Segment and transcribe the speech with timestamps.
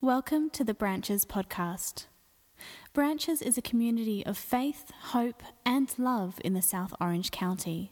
[0.00, 2.06] Welcome to the Branches podcast.
[2.92, 7.90] Branches is a community of faith, hope, and love in the South Orange County.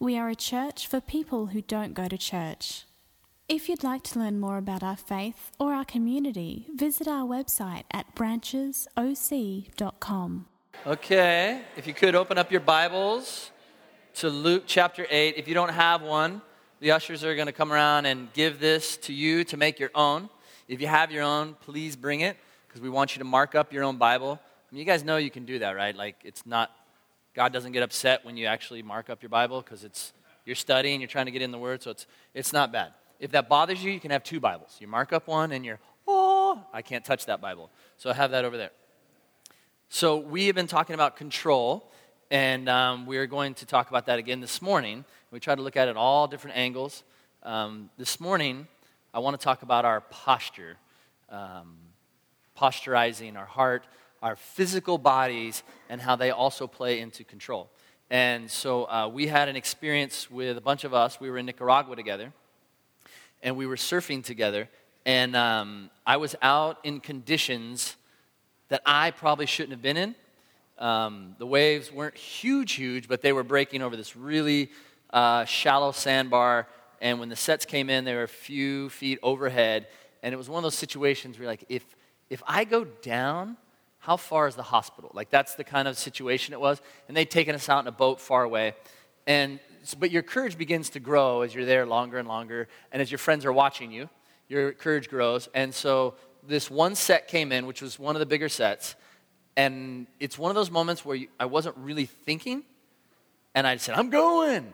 [0.00, 2.86] We are a church for people who don't go to church.
[3.48, 7.84] If you'd like to learn more about our faith or our community, visit our website
[7.92, 10.46] at branchesoc.com.
[10.84, 13.52] Okay, if you could open up your Bibles
[14.14, 15.36] to Luke chapter 8.
[15.36, 16.42] If you don't have one,
[16.80, 19.92] the ushers are going to come around and give this to you to make your
[19.94, 20.28] own.
[20.68, 22.36] If you have your own, please bring it
[22.68, 24.40] because we want you to mark up your own Bible.
[24.40, 25.94] I mean, you guys know you can do that, right?
[25.94, 26.70] Like, it's not,
[27.34, 30.12] God doesn't get upset when you actually mark up your Bible because it's,
[30.46, 32.92] you're studying, you're trying to get in the Word, so it's, it's not bad.
[33.20, 34.76] If that bothers you, you can have two Bibles.
[34.80, 37.70] You mark up one and you're, oh, I can't touch that Bible.
[37.96, 38.70] So I have that over there.
[39.88, 41.90] So we have been talking about control,
[42.30, 45.04] and um, we're going to talk about that again this morning.
[45.30, 47.04] We try to look at it all different angles.
[47.42, 48.68] Um, this morning,
[49.14, 50.78] I want to talk about our posture,
[51.28, 51.76] um,
[52.58, 53.86] posturizing our heart,
[54.22, 57.68] our physical bodies, and how they also play into control.
[58.08, 61.20] And so uh, we had an experience with a bunch of us.
[61.20, 62.32] We were in Nicaragua together,
[63.42, 64.66] and we were surfing together.
[65.04, 67.96] And um, I was out in conditions
[68.70, 70.14] that I probably shouldn't have been in.
[70.78, 74.70] Um, the waves weren't huge, huge, but they were breaking over this really
[75.12, 76.66] uh, shallow sandbar
[77.02, 79.88] and when the sets came in, they were a few feet overhead.
[80.22, 81.84] And it was one of those situations where, like, if,
[82.30, 83.56] if I go down,
[83.98, 85.10] how far is the hospital?
[85.12, 86.80] Like, that's the kind of situation it was.
[87.08, 88.74] And they'd taken us out in a boat far away.
[89.26, 89.58] And,
[89.98, 92.68] but your courage begins to grow as you're there longer and longer.
[92.92, 94.08] And as your friends are watching you,
[94.48, 95.48] your courage grows.
[95.54, 96.14] And so
[96.46, 98.94] this one set came in, which was one of the bigger sets.
[99.56, 102.62] And it's one of those moments where you, I wasn't really thinking.
[103.56, 104.72] And I said, I'm going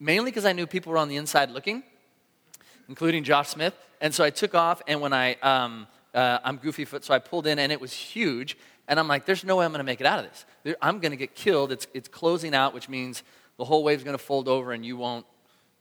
[0.00, 1.82] mainly because I knew people were on the inside looking,
[2.88, 3.74] including Josh Smith.
[4.00, 7.18] And so I took off, and when I, um, uh, I'm goofy foot, so I
[7.18, 8.56] pulled in, and it was huge.
[8.86, 10.76] And I'm like, there's no way I'm going to make it out of this.
[10.82, 11.72] I'm going to get killed.
[11.72, 13.22] It's, it's closing out, which means
[13.56, 15.24] the whole wave's going to fold over, and you won't,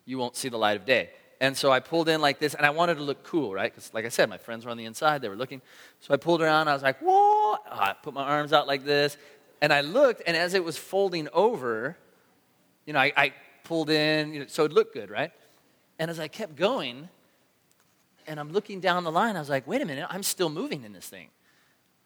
[0.06, 1.10] you won't see the light of day.
[1.42, 3.70] And so I pulled in like this, and I wanted to look cool, right?
[3.70, 5.62] Because, like I said, my friends were on the inside, they were looking.
[6.00, 7.58] So I pulled around, I was like, whoa!
[7.70, 9.18] I put my arms out like this,
[9.62, 11.98] and I looked, and as it was folding over,
[12.86, 13.34] you know, I, I
[13.82, 15.32] in, you know, so it looked good, right?
[16.00, 17.10] And as I kept going,
[18.28, 20.84] and I'm looking down the line, I was like, wait a minute, I'm still moving
[20.84, 21.30] in this thing.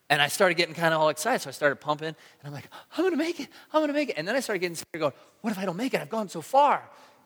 [0.09, 2.69] And I started getting kind of all excited, so I started pumping, and I'm like,
[2.97, 4.15] I'm gonna make it, I'm gonna make it.
[4.17, 6.01] And then I started getting scared, going, what if I don't make it?
[6.01, 6.81] I've gone so far.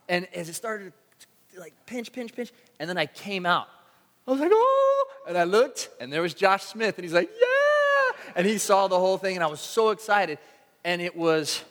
[0.10, 0.92] And as it started
[1.54, 3.68] to like pinch, pinch, pinch, and then I came out.
[4.28, 7.30] I was like, oh, and I looked, and there was Josh Smith, and he's like,
[7.40, 10.38] yeah, and he saw the whole thing, and I was so excited.
[10.84, 11.64] And it was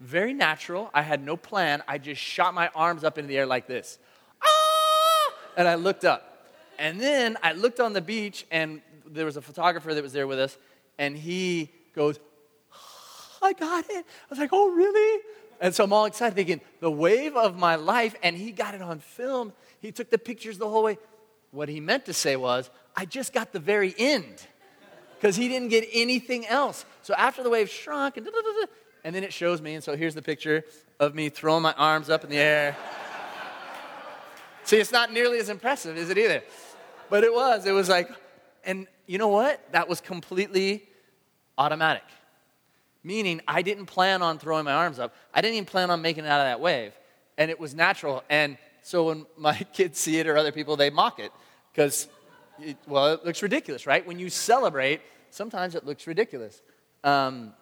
[0.00, 0.90] very natural.
[0.92, 1.82] I had no plan.
[1.88, 3.98] I just shot my arms up into the air like this.
[4.42, 5.32] Ah!
[5.56, 6.48] And I looked up.
[6.78, 10.26] And then I looked on the beach, and there was a photographer that was there
[10.26, 10.58] with us,
[10.98, 12.20] and he goes,
[13.42, 14.04] I got it.
[14.04, 15.22] I was like, oh, really?
[15.60, 18.82] And so I'm all excited, thinking, the wave of my life, and he got it
[18.82, 19.52] on film.
[19.80, 20.98] He took the pictures the whole way.
[21.50, 24.46] What he meant to say was, I just got the very end
[25.14, 26.84] because he didn't get anything else.
[27.02, 28.26] So after the wave shrunk and
[29.06, 30.64] and then it shows me, and so here's the picture
[30.98, 32.76] of me throwing my arms up in the air.
[34.64, 36.42] See, it's not nearly as impressive, is it either?
[37.08, 37.66] But it was.
[37.66, 38.10] It was like,
[38.64, 39.64] and you know what?
[39.70, 40.88] That was completely
[41.56, 42.02] automatic.
[43.04, 45.14] Meaning, I didn't plan on throwing my arms up.
[45.32, 46.92] I didn't even plan on making it out of that wave.
[47.38, 48.24] And it was natural.
[48.28, 51.30] And so when my kids see it or other people, they mock it
[51.72, 52.08] because,
[52.88, 54.04] well, it looks ridiculous, right?
[54.04, 55.00] When you celebrate,
[55.30, 56.60] sometimes it looks ridiculous.
[57.04, 57.52] Um,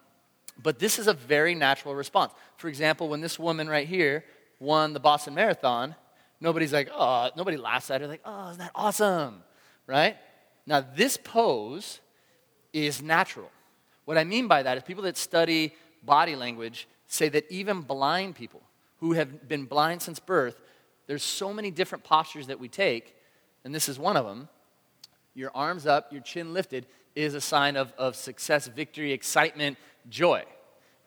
[0.61, 2.33] but this is a very natural response.
[2.57, 4.23] For example, when this woman right here
[4.59, 5.95] won the Boston Marathon,
[6.39, 9.43] nobody's like, oh, nobody laughs at her, like, oh, isn't that awesome?
[9.87, 10.17] Right?
[10.65, 11.99] Now, this pose
[12.73, 13.49] is natural.
[14.05, 15.73] What I mean by that is people that study
[16.03, 18.61] body language say that even blind people
[18.99, 20.59] who have been blind since birth,
[21.07, 23.15] there's so many different postures that we take,
[23.63, 24.47] and this is one of them.
[25.33, 29.77] Your arms up, your chin lifted is a sign of, of success, victory, excitement,
[30.09, 30.43] joy.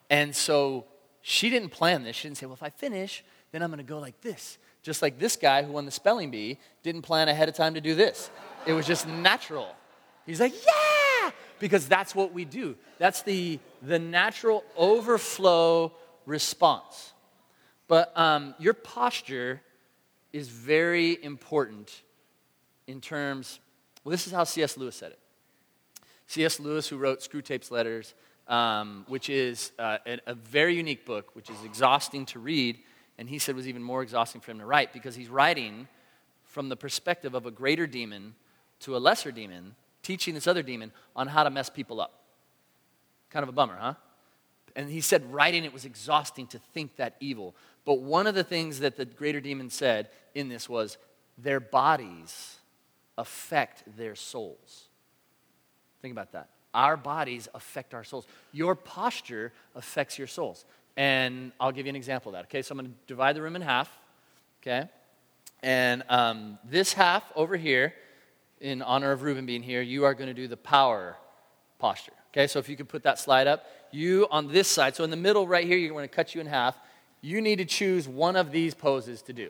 [0.09, 0.85] And so
[1.21, 2.15] she didn't plan this.
[2.15, 4.57] She didn't say, well, if I finish, then I'm going to go like this.
[4.81, 7.81] Just like this guy who won the spelling bee didn't plan ahead of time to
[7.81, 8.29] do this.
[8.65, 9.75] It was just natural.
[10.25, 12.75] He's like, yeah, because that's what we do.
[12.97, 15.93] That's the, the natural overflow
[16.25, 17.13] response.
[17.87, 19.61] But um, your posture
[20.31, 22.03] is very important
[22.87, 23.59] in terms,
[24.03, 24.77] well, this is how C.S.
[24.77, 25.19] Lewis said it.
[26.27, 26.59] C.S.
[26.59, 28.13] Lewis, who wrote Screwtape's Letters,
[28.49, 32.79] um, which is uh, a, a, very unique book, which is exhausting to read,
[33.19, 35.87] and he said was even more exhausting for him to write because he's writing
[36.45, 38.33] from the perspective of a greater demon
[38.79, 42.23] to a lesser demon, teaching this other demon on how to mess people up.
[43.29, 43.93] Kind of a bummer, huh?
[44.75, 47.55] And he said writing it was exhausting to think that evil.
[47.85, 50.97] But one of the things that the greater demon said in this was
[51.37, 52.57] their bodies
[53.15, 54.85] affect their souls.
[56.01, 56.49] Think about that.
[56.73, 58.27] Our bodies affect our souls.
[58.51, 60.65] Your posture affects your souls.
[60.95, 62.45] And I'll give you an example of that.
[62.45, 63.89] Okay, so I'm going to divide the room in half.
[64.61, 64.89] Okay?
[65.63, 67.93] And um, this half over here,
[68.61, 71.15] in honor of Reuben being here, you are going to do the power
[71.79, 72.11] posture.
[72.31, 73.65] Okay, so if you could put that slide up.
[73.91, 76.41] You on this side, so in the middle right here, you're going to cut you
[76.41, 76.75] in half.
[77.21, 79.49] You need to choose one of these poses to do.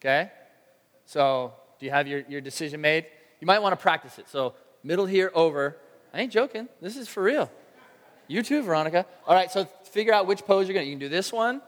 [0.00, 0.30] Okay?
[1.06, 3.06] So, do you have your, your decision made?
[3.40, 4.28] You might want to practice it.
[4.28, 5.76] So, middle here over.
[6.12, 6.68] I ain't joking.
[6.80, 7.50] This is for real.
[8.28, 9.06] You too, Veronica.
[9.26, 10.90] All right, so figure out which pose you're going to.
[10.90, 11.60] You can do this one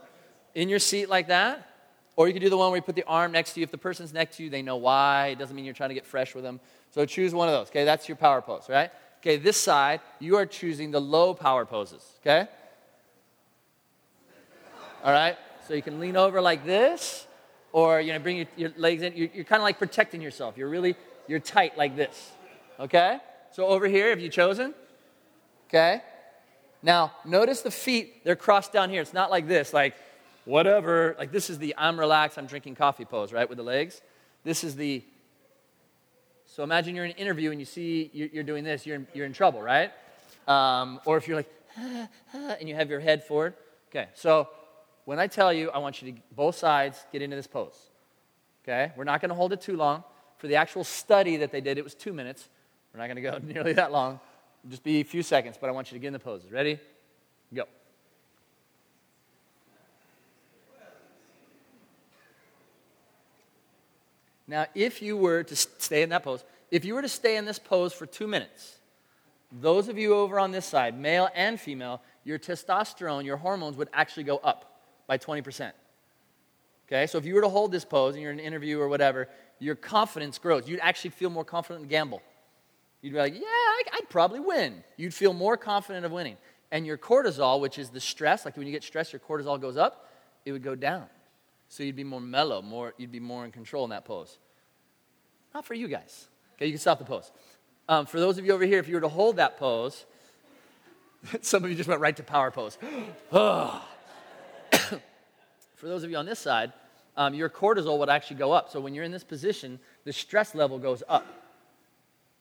[0.54, 1.68] in your seat like that,
[2.16, 3.64] or you can do the one where you put the arm next to you.
[3.64, 5.28] If the person's next to you, they know why.
[5.28, 6.60] It doesn't mean you're trying to get fresh with them.
[6.92, 7.68] So choose one of those.
[7.68, 8.90] Okay, that's your power pose, right?
[9.20, 12.04] Okay, this side, you are choosing the low power poses.
[12.20, 12.46] Okay?
[15.02, 15.36] All right?
[15.66, 17.26] So you can lean over like this,
[17.72, 19.16] or you know, bring your, your legs in.
[19.16, 20.56] You're, you're kind of like protecting yourself.
[20.56, 20.94] You're really,
[21.26, 22.32] you're tight like this.
[22.78, 23.18] Okay?
[23.54, 24.74] So over here, have you chosen?
[25.68, 26.02] Okay?
[26.82, 29.00] Now, notice the feet, they're crossed down here.
[29.00, 29.94] It's not like this, like
[30.44, 31.14] whatever.
[31.20, 34.02] Like this is the I'm relaxed, I'm drinking coffee pose, right, with the legs.
[34.42, 35.04] This is the,
[36.46, 39.24] so imagine you're in an interview and you see you're doing this, you're in, you're
[39.24, 39.92] in trouble, right?
[40.48, 43.54] Um, or if you're like, ah, ah, and you have your head forward.
[43.90, 44.48] Okay, so
[45.04, 47.78] when I tell you, I want you to both sides get into this pose.
[48.64, 50.02] Okay, we're not going to hold it too long.
[50.38, 52.48] For the actual study that they did, it was two minutes.
[52.94, 54.20] We're not going to go nearly that long.
[54.70, 56.50] Just be a few seconds, but I want you to get in the poses.
[56.50, 56.78] Ready?
[57.52, 57.64] Go.
[64.46, 67.44] Now, if you were to stay in that pose, if you were to stay in
[67.44, 68.78] this pose for two minutes,
[69.50, 73.88] those of you over on this side, male and female, your testosterone, your hormones would
[73.92, 75.72] actually go up by 20%.
[76.86, 78.88] Okay, so if you were to hold this pose and you're in an interview or
[78.88, 80.68] whatever, your confidence grows.
[80.68, 82.22] You'd actually feel more confident to gamble.
[83.04, 83.42] You'd be like, yeah,
[83.92, 84.82] I'd probably win.
[84.96, 86.38] You'd feel more confident of winning.
[86.72, 89.76] And your cortisol, which is the stress, like when you get stressed, your cortisol goes
[89.76, 90.08] up,
[90.46, 91.04] it would go down.
[91.68, 94.38] So you'd be more mellow, more, you'd be more in control in that pose.
[95.52, 96.28] Not for you guys.
[96.56, 97.30] Okay, you can stop the pose.
[97.90, 100.06] Um, for those of you over here, if you were to hold that pose,
[101.42, 102.78] some of you just went right to power pose.
[103.30, 103.80] for
[105.82, 106.72] those of you on this side,
[107.18, 108.70] um, your cortisol would actually go up.
[108.70, 111.26] So when you're in this position, the stress level goes up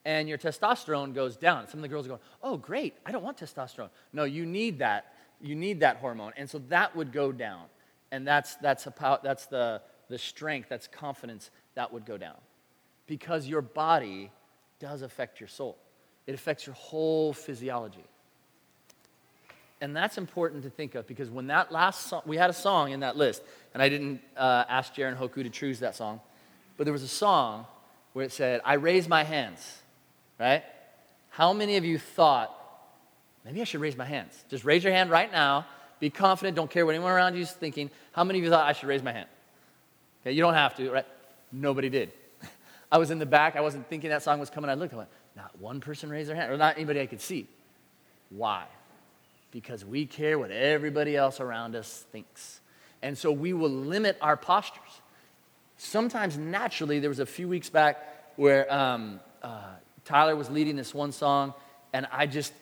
[0.06, 1.68] and your testosterone goes down.
[1.68, 3.90] Some of the girls are going, oh, great, I don't want testosterone.
[4.12, 5.14] No, you need that.
[5.42, 6.34] You need that hormone.
[6.36, 7.66] And so that would go down.
[8.12, 12.36] And that's, that's, a, that's the, the strength, that's confidence that would go down.
[13.08, 14.32] Because your body
[14.80, 15.78] does affect your soul,
[16.28, 18.04] it affects your whole physiology.
[19.82, 22.92] And that's important to think of because when that last song, we had a song
[22.92, 26.22] in that list, and I didn't uh, ask Jaron Hoku to choose that song,
[26.78, 27.66] but there was a song
[28.14, 29.83] where it said, I raise my hands
[30.40, 30.64] right?
[31.30, 32.52] How many of you thought,
[33.44, 34.44] maybe I should raise my hands?
[34.50, 35.66] Just raise your hand right now.
[36.00, 36.56] Be confident.
[36.56, 37.90] Don't care what anyone around you is thinking.
[38.12, 39.30] How many of you thought I should raise my hand?
[40.22, 41.06] Okay, you don't have to, right?
[41.52, 42.12] Nobody did.
[42.92, 43.56] I was in the back.
[43.56, 44.70] I wasn't thinking that song was coming.
[44.70, 44.94] I looked.
[44.94, 47.48] I went, not one person raised their hand, or not anybody I could see.
[48.30, 48.66] Why?
[49.52, 52.60] Because we care what everybody else around us thinks.
[53.02, 55.02] And so we will limit our postures.
[55.78, 59.66] Sometimes naturally, there was a few weeks back where um, uh,
[60.06, 61.54] Tyler was leading this one song,
[61.94, 62.54] and I just,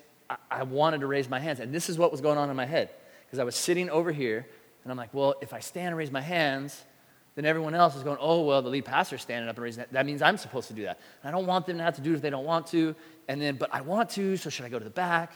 [0.49, 1.59] I, wanted to raise my hands.
[1.59, 2.89] And this is what was going on in my head.
[3.25, 4.45] Because I was sitting over here,
[4.83, 6.83] and I'm like, well, if I stand and raise my hands,
[7.35, 9.93] then everyone else is going, oh, well, the lead pastor's standing up and raising that.
[9.93, 10.99] That means I'm supposed to do that.
[11.23, 12.93] And I don't want them to have to do it if they don't want to.
[13.27, 15.31] And then, but I want to, so should I go to the back?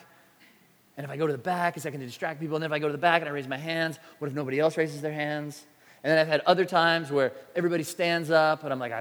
[0.97, 2.57] And if I go to the back, is that going to distract people?
[2.57, 4.33] And then if I go to the back and I raise my hands, what if
[4.33, 5.65] nobody else raises their hands?
[6.03, 8.93] And then I've had other times where everybody stands up, and I'm like,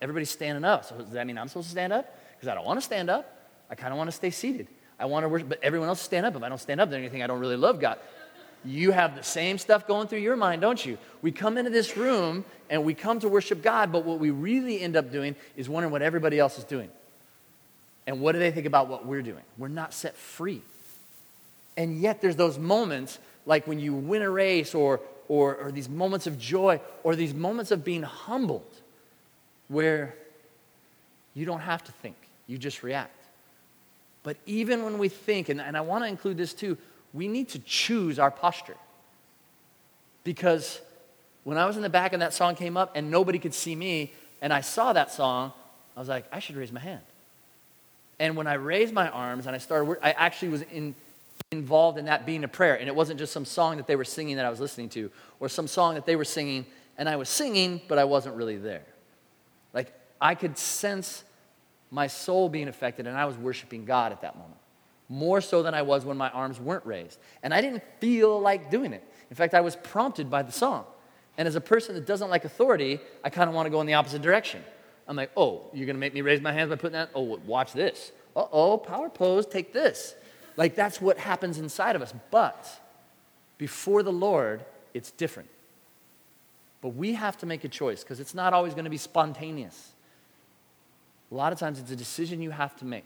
[0.00, 0.84] everybody's standing up.
[0.84, 2.18] So does that mean I'm supposed to stand up?
[2.36, 3.32] Because I don't want to stand up.
[3.70, 4.68] I kind of want to stay seated.
[4.98, 6.36] I want to worship, but everyone else stand up.
[6.36, 7.98] If I don't stand up, then anything I don't really love God.
[8.64, 10.98] You have the same stuff going through your mind, don't you?
[11.22, 14.80] We come into this room and we come to worship God, but what we really
[14.80, 16.90] end up doing is wondering what everybody else is doing.
[18.06, 19.42] And what do they think about what we're doing?
[19.58, 20.62] We're not set free.
[21.76, 25.88] And yet there's those moments like when you win a race or, or, or these
[25.88, 28.70] moments of joy or these moments of being humbled
[29.68, 30.14] where
[31.34, 32.16] you don't have to think.
[32.46, 33.12] You just react.
[34.22, 36.76] But even when we think, and, and I want to include this too,
[37.14, 38.76] we need to choose our posture.
[40.24, 40.80] Because
[41.44, 43.76] when I was in the back and that song came up and nobody could see
[43.76, 44.12] me,
[44.42, 45.52] and I saw that song,
[45.96, 47.02] I was like, I should raise my hand.
[48.18, 50.94] And when I raised my arms and I started, I actually was in,
[51.52, 52.74] involved in that being a prayer.
[52.74, 55.10] And it wasn't just some song that they were singing that I was listening to,
[55.38, 56.66] or some song that they were singing
[56.98, 58.84] and I was singing, but I wasn't really there.
[59.72, 61.24] Like I could sense
[61.90, 64.58] my soul being affected, and I was worshiping God at that moment.
[65.08, 67.18] More so than I was when my arms weren't raised.
[67.42, 69.04] And I didn't feel like doing it.
[69.30, 70.84] In fact, I was prompted by the song.
[71.38, 73.86] And as a person that doesn't like authority, I kind of want to go in
[73.86, 74.64] the opposite direction.
[75.06, 77.10] I'm like, oh, you're going to make me raise my hands by putting that?
[77.14, 78.10] Oh, watch this.
[78.34, 80.14] Uh oh, power pose, take this.
[80.56, 82.12] Like that's what happens inside of us.
[82.30, 82.68] But
[83.58, 85.48] before the Lord, it's different.
[86.80, 89.92] But we have to make a choice because it's not always going to be spontaneous.
[91.30, 93.04] A lot of times it's a decision you have to make.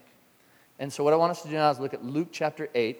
[0.78, 2.98] And so, what I want us to do now is look at Luke chapter 8,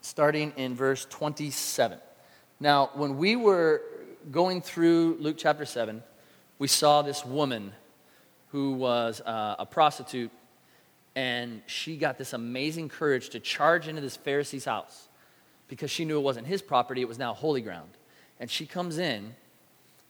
[0.00, 1.98] starting in verse 27.
[2.60, 3.82] Now, when we were
[4.30, 6.02] going through Luke chapter 7,
[6.58, 7.72] we saw this woman
[8.50, 10.30] who was uh, a prostitute,
[11.14, 15.08] and she got this amazing courage to charge into this Pharisee's house
[15.68, 17.90] because she knew it wasn't his property, it was now holy ground.
[18.38, 19.34] And she comes in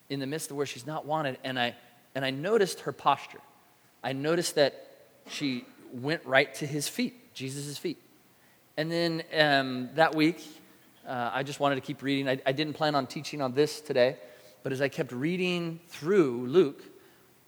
[0.08, 1.74] in the midst of where she's not wanted, and I,
[2.16, 3.42] and I noticed her posture.
[4.02, 4.86] I noticed that
[5.28, 7.98] she went right to his feet, Jesus' feet.
[8.78, 10.42] And then um, that week,
[11.06, 12.26] uh, I just wanted to keep reading.
[12.26, 14.16] I, I didn't plan on teaching on this today,
[14.62, 16.82] but as I kept reading through Luke,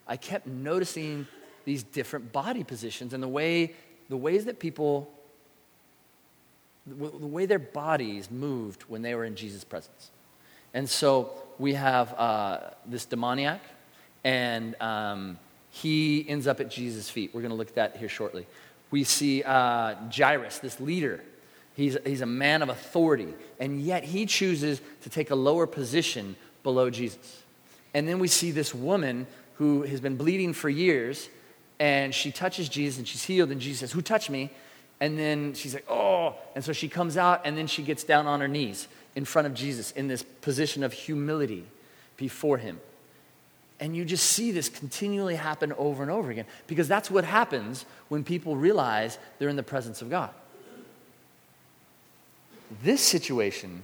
[0.06, 1.26] I kept noticing
[1.64, 3.75] these different body positions and the way
[4.10, 5.10] the ways that people
[6.87, 10.10] the way their bodies moved when they were in Jesus' presence.
[10.72, 13.60] And so we have uh, this demoniac,
[14.25, 15.38] and um,
[15.70, 17.30] he ends up at Jesus' feet.
[17.32, 18.46] We're going to look at that here shortly.
[18.90, 21.22] We see uh, Jairus, this leader.
[21.75, 26.34] He's, he's a man of authority, and yet he chooses to take a lower position
[26.62, 27.44] below Jesus.
[27.94, 31.28] And then we see this woman who has been bleeding for years,
[31.78, 34.50] and she touches Jesus and she's healed, and Jesus says, Who touched me?
[35.00, 36.34] And then she's like, Oh.
[36.56, 39.46] And so she comes out, and then she gets down on her knees in front
[39.46, 41.64] of Jesus in this position of humility
[42.16, 42.80] before him.
[43.80, 47.87] And you just see this continually happen over and over again because that's what happens
[48.08, 50.30] when people realize they're in the presence of God.
[52.82, 53.82] This situation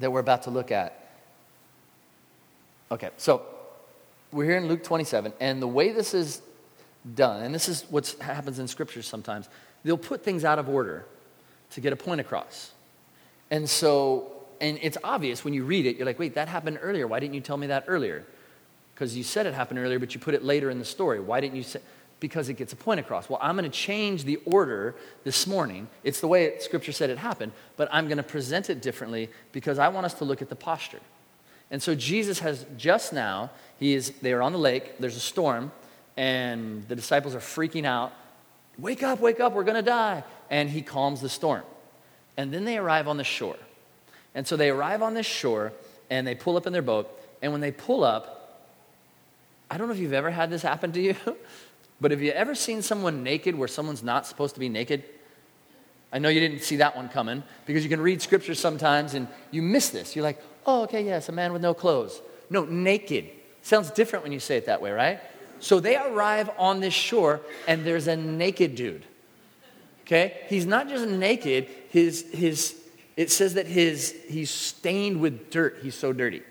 [0.00, 1.00] that we're about to look at.
[2.90, 3.42] Okay, so
[4.30, 6.42] we're here in Luke 27, and the way this is
[7.14, 9.48] done, and this is what happens in scriptures sometimes,
[9.84, 11.06] they'll put things out of order
[11.72, 12.72] to get a point across.
[13.50, 17.06] And so and it's obvious when you read it, you're like, wait, that happened earlier.
[17.06, 18.24] Why didn't you tell me that earlier?
[18.94, 21.20] Because you said it happened earlier, but you put it later in the story.
[21.20, 21.80] Why didn't you say?
[22.20, 23.28] Because it gets a point across.
[23.28, 25.88] Well, I'm going to change the order this morning.
[26.04, 29.30] It's the way it, Scripture said it happened, but I'm going to present it differently
[29.52, 31.00] because I want us to look at the posture.
[31.70, 35.20] And so Jesus has just now, he is, they are on the lake, there's a
[35.20, 35.72] storm,
[36.16, 38.12] and the disciples are freaking out.
[38.78, 40.22] Wake up, wake up, we're going to die.
[40.50, 41.62] And he calms the storm.
[42.36, 43.56] And then they arrive on the shore.
[44.34, 45.72] And so they arrive on this shore
[46.10, 47.10] and they pull up in their boat.
[47.42, 48.43] And when they pull up,
[49.70, 51.16] I don't know if you've ever had this happen to you,
[52.00, 55.04] but have you ever seen someone naked where someone's not supposed to be naked?
[56.12, 59.26] I know you didn't see that one coming because you can read scripture sometimes and
[59.50, 60.14] you miss this.
[60.14, 62.20] You're like, oh, okay, yes, a man with no clothes.
[62.50, 63.30] No, naked.
[63.62, 65.20] Sounds different when you say it that way, right?
[65.58, 69.04] So they arrive on this shore and there's a naked dude.
[70.02, 70.42] Okay?
[70.48, 72.78] He's not just naked, his, his
[73.16, 75.78] it says that his, he's stained with dirt.
[75.82, 76.42] He's so dirty.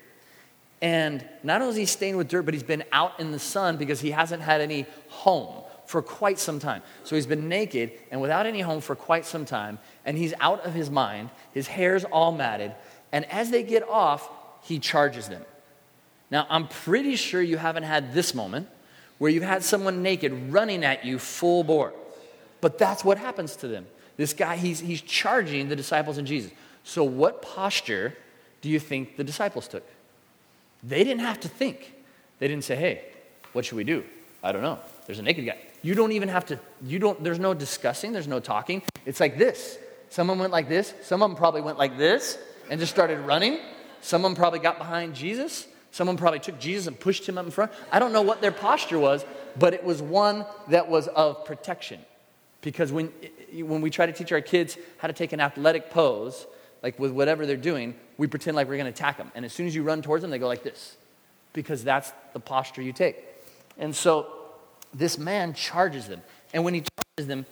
[0.83, 3.77] And not only is he stained with dirt, but he's been out in the sun
[3.77, 6.81] because he hasn't had any home for quite some time.
[7.05, 10.65] So he's been naked and without any home for quite some time, and he's out
[10.65, 11.29] of his mind.
[11.53, 12.73] His hair's all matted.
[13.13, 14.29] And as they get off,
[14.63, 15.43] he charges them.
[16.29, 18.67] Now, I'm pretty sure you haven't had this moment
[19.19, 21.93] where you've had someone naked running at you full bore.
[22.59, 23.87] But that's what happens to them.
[24.17, 26.51] This guy, he's, he's charging the disciples and Jesus.
[26.83, 28.17] So, what posture
[28.59, 29.85] do you think the disciples took?
[30.83, 31.93] They didn't have to think.
[32.39, 33.05] They didn't say, hey,
[33.53, 34.03] what should we do?
[34.43, 34.79] I don't know.
[35.05, 35.57] There's a naked guy.
[35.81, 38.81] You don't even have to, you don't, there's no discussing, there's no talking.
[39.05, 39.77] It's like this.
[40.09, 40.93] Someone went like this.
[41.01, 42.37] Some of them probably went like this
[42.69, 43.59] and just started running.
[44.01, 45.67] Some of them probably got behind Jesus.
[45.91, 47.71] Someone probably took Jesus and pushed him up in front.
[47.91, 49.25] I don't know what their posture was,
[49.57, 51.99] but it was one that was of protection.
[52.61, 53.11] Because when,
[53.53, 56.47] when we try to teach our kids how to take an athletic pose,
[56.83, 59.31] like with whatever they're doing, we pretend like we're going to attack them.
[59.33, 60.97] And as soon as you run towards them, they go like this,
[61.53, 63.17] because that's the posture you take.
[63.79, 64.27] And so
[64.93, 66.21] this man charges them.
[66.53, 66.83] And when he
[67.17, 67.45] charges them,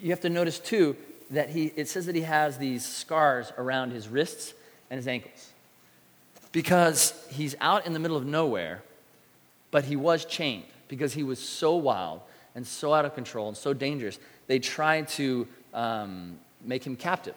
[0.00, 0.96] you have to notice too
[1.30, 4.54] that he, it says that he has these scars around his wrists
[4.88, 5.50] and his ankles.
[6.52, 8.82] Because he's out in the middle of nowhere,
[9.72, 12.20] but he was chained because he was so wild
[12.54, 17.34] and so out of control and so dangerous, they tried to um, make him captive.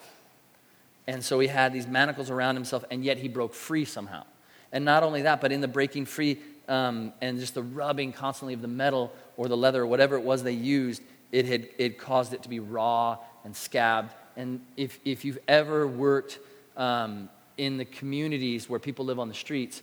[1.08, 4.26] And so he had these manacles around himself, and yet he broke free somehow.
[4.72, 8.54] And not only that, but in the breaking free um, and just the rubbing constantly
[8.54, 11.98] of the metal or the leather or whatever it was they used, it had it
[11.98, 14.14] caused it to be raw and scabbed.
[14.36, 16.40] And if, if you've ever worked
[16.76, 19.82] um, in the communities where people live on the streets,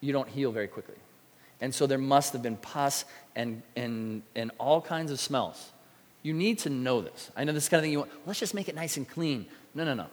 [0.00, 0.96] you don't heal very quickly.
[1.60, 5.70] And so there must have been pus and, and, and all kinds of smells.
[6.22, 7.30] You need to know this.
[7.36, 9.46] I know this kind of thing you want, let's just make it nice and clean.
[9.74, 10.06] No, no, no.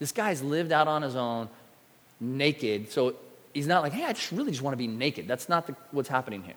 [0.00, 1.48] This guy's lived out on his own,
[2.18, 2.90] naked.
[2.90, 3.14] So
[3.54, 5.28] he's not like, hey, I just really just want to be naked.
[5.28, 6.54] That's not the, what's happening here.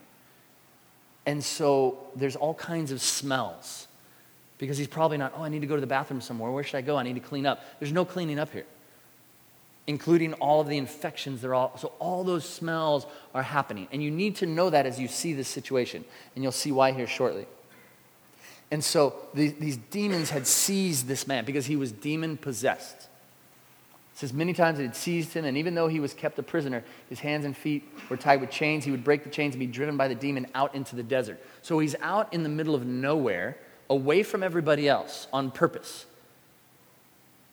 [1.26, 3.88] And so there's all kinds of smells
[4.58, 6.52] because he's probably not, oh, I need to go to the bathroom somewhere.
[6.52, 6.98] Where should I go?
[6.98, 7.64] I need to clean up.
[7.80, 8.66] There's no cleaning up here,
[9.88, 11.42] including all of the infections.
[11.42, 13.88] They're all, so all those smells are happening.
[13.92, 16.06] And you need to know that as you see this situation.
[16.36, 17.46] And you'll see why here shortly.
[18.72, 23.08] And so the, these demons had seized this man because he was demon possessed.
[24.14, 26.44] It says many times it had seized him, and even though he was kept a
[26.44, 28.86] prisoner, his hands and feet were tied with chains.
[28.86, 31.44] He would break the chains and be driven by the demon out into the desert.
[31.64, 33.58] So he's out in the middle of nowhere,
[33.90, 36.06] away from everybody else on purpose.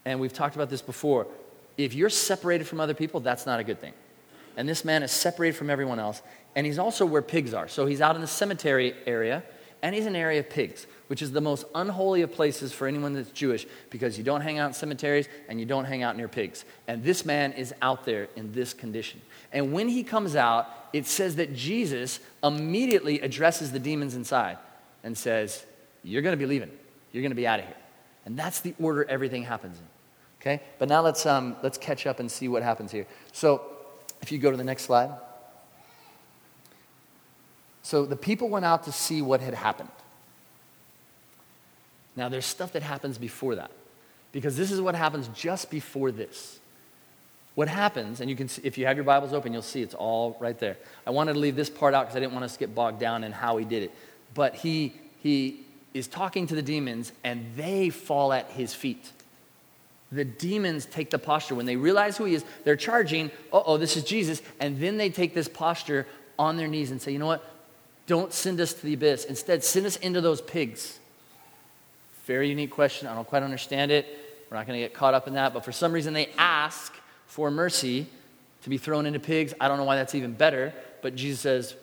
[0.05, 1.27] And we've talked about this before.
[1.79, 3.95] If you're separated from other people, that's not a good thing.
[4.57, 6.21] And this man is separated from everyone else,
[6.55, 7.69] and he's also where pigs are.
[7.69, 9.43] So he's out in the cemetery area,
[9.83, 13.15] and he's an area of pigs which is the most unholy of places for anyone
[13.15, 16.29] that's Jewish because you don't hang out in cemeteries and you don't hang out near
[16.29, 16.65] pigs.
[16.87, 19.21] And this man is out there in this condition.
[19.53, 24.57] And when he comes out, it says that Jesus immediately addresses the demons inside
[25.03, 25.67] and says,
[26.05, 26.71] You're going to be leaving.
[27.11, 27.77] You're going to be out of here.
[28.25, 29.85] And that's the order everything happens in.
[30.41, 30.63] Okay?
[30.79, 33.09] But now let's, um, let's catch up and see what happens here.
[33.33, 33.63] So
[34.23, 35.11] if you go to the next slide.
[37.83, 39.89] So the people went out to see what had happened.
[42.17, 43.71] Now, there's stuff that happens before that,
[44.33, 46.59] because this is what happens just before this.
[47.55, 49.95] What happens, and you can see, if you have your Bibles open, you'll see it's
[49.95, 50.77] all right there.
[51.07, 53.01] I wanted to leave this part out because I didn't want us to get bogged
[53.01, 53.95] down in how he did it.
[54.35, 55.61] But he, he
[55.95, 59.11] is talking to the demons, and they fall at his feet.
[60.13, 61.55] The demons take the posture.
[61.55, 64.43] When they realize who he is, they're charging, oh, this is Jesus.
[64.59, 66.07] And then they take this posture
[66.39, 67.45] on their knees and say, you know what?
[68.11, 69.25] Don't send us to the abyss.
[69.25, 70.99] Instead, send us into those pigs.
[72.27, 73.07] Very unique question.
[73.07, 74.05] I don't quite understand it.
[74.51, 75.55] We're not going to get caught up in that.
[75.55, 76.93] But for some reason, they ask
[77.27, 78.09] for mercy
[78.63, 79.55] to be thrown into pigs.
[79.61, 80.75] I don't know why that's even better.
[81.03, 81.77] But Jesus says,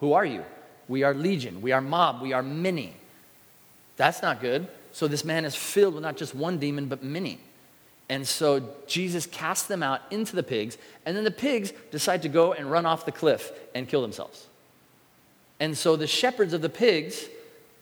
[0.00, 0.46] Who are you?
[0.88, 1.60] We are legion.
[1.60, 2.22] We are mob.
[2.22, 2.94] We are many.
[3.98, 4.66] That's not good.
[4.92, 7.38] So this man is filled with not just one demon, but many.
[8.08, 12.30] And so Jesus casts them out into the pigs, and then the pigs decide to
[12.30, 14.46] go and run off the cliff and kill themselves.
[15.60, 17.28] And so the shepherds of the pigs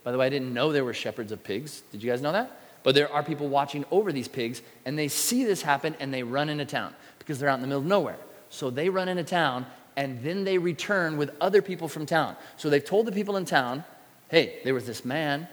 [0.09, 1.83] by the way, I didn't know there were shepherds of pigs.
[1.93, 2.61] Did you guys know that?
[2.83, 6.23] But there are people watching over these pigs, and they see this happen and they
[6.23, 8.17] run into town because they're out in the middle of nowhere.
[8.49, 9.67] So they run into town,
[9.99, 12.37] and then they return with other people from town.
[12.57, 13.85] So they've told the people in town,
[14.31, 15.47] hey, there was this man.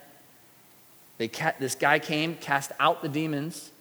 [1.17, 3.71] They ca- this guy came, cast out the demons,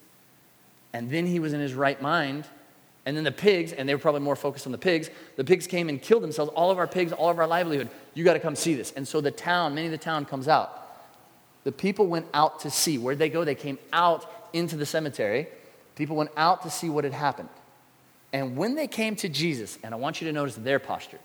[0.93, 2.47] and then he was in his right mind.
[3.07, 5.67] And then the pigs, and they were probably more focused on the pigs, the pigs
[5.67, 7.91] came and killed themselves, all of our pigs, all of our livelihood.
[8.15, 8.93] You got to come see this.
[8.93, 10.81] And so the town, many of the town comes out.
[11.65, 12.97] The people went out to see.
[12.99, 13.45] Where'd they go?
[13.45, 15.49] They came out into the cemetery.
[15.97, 17.51] People went out to see what had happened.
[18.33, 21.21] And when they came to Jesus, and I want you to notice their posture.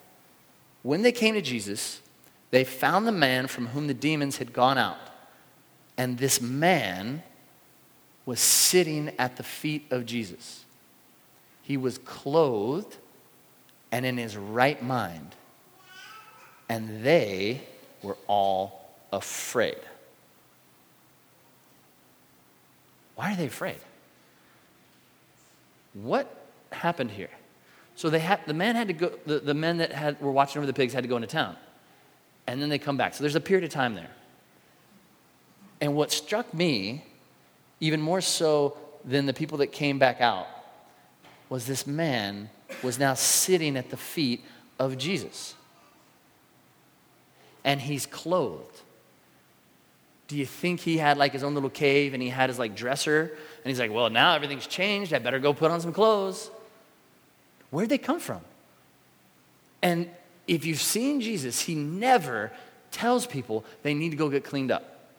[0.84, 2.02] When they came to Jesus,
[2.52, 4.98] they found the man from whom the demons had gone out.
[5.98, 7.24] And this man
[8.26, 10.66] was sitting at the feet of Jesus.
[11.70, 12.98] He was clothed
[13.92, 15.36] and in his right mind
[16.68, 17.62] and they
[18.02, 19.78] were all afraid.
[23.14, 23.78] Why are they afraid?
[25.94, 26.28] What
[26.72, 27.30] happened here?
[27.96, 30.58] So they had, the man had to go, the, the men that had, were watching
[30.58, 31.56] over the pigs had to go into town.
[32.48, 33.14] And then they come back.
[33.14, 34.10] So there's a period of time there.
[35.82, 37.06] And what struck me,
[37.80, 40.48] even more so than the people that came back out,
[41.50, 42.50] was this man
[42.84, 44.44] was now sitting at the feet
[44.78, 45.56] of Jesus
[47.64, 48.82] and he's clothed.
[50.28, 52.76] Do you think he had like his own little cave and he had his like
[52.76, 53.32] dresser
[53.64, 55.14] and he's like, well, now everything's changed.
[55.14, 56.52] I better go put on some clothes.
[57.72, 58.42] Where'd they come from?
[59.82, 60.10] And
[60.48, 62.52] if you've seen Jesus, he never
[62.92, 65.10] tells people they need to go get cleaned up.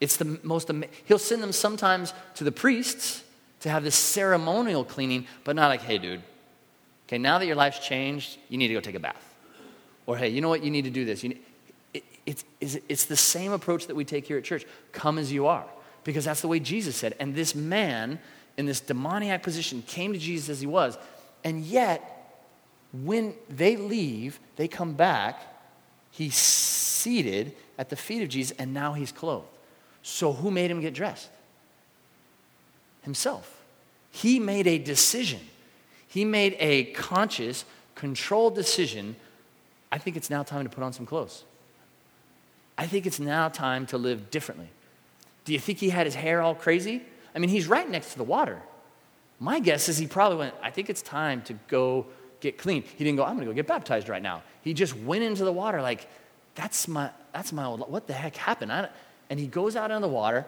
[0.00, 0.70] It's the most,
[1.04, 3.22] he'll send them sometimes to the priests
[3.62, 6.22] to have this ceremonial cleaning, but not like, hey, dude,
[7.06, 9.34] okay, now that your life's changed, you need to go take a bath.
[10.06, 11.22] Or hey, you know what, you need to do this.
[11.22, 11.40] Need,
[12.26, 15.64] It's, it's the same approach that we take here at church come as you are,
[16.04, 17.14] because that's the way Jesus said.
[17.18, 18.18] And this man
[18.56, 20.98] in this demoniac position came to Jesus as he was,
[21.44, 22.08] and yet,
[22.92, 25.40] when they leave, they come back,
[26.10, 29.46] he's seated at the feet of Jesus, and now he's clothed.
[30.02, 31.30] So, who made him get dressed?
[33.02, 33.51] Himself.
[34.12, 35.40] He made a decision.
[36.06, 37.64] He made a conscious,
[37.96, 39.16] controlled decision.
[39.90, 41.44] I think it's now time to put on some clothes.
[42.76, 44.68] I think it's now time to live differently.
[45.44, 47.02] Do you think he had his hair all crazy?
[47.34, 48.60] I mean, he's right next to the water.
[49.40, 52.06] My guess is he probably went, I think it's time to go
[52.40, 52.82] get clean.
[52.82, 54.42] He didn't go, I'm going to go get baptized right now.
[54.62, 56.06] He just went into the water like,
[56.54, 58.70] that's my, that's my old, what the heck happened?
[59.30, 60.44] And he goes out in the water,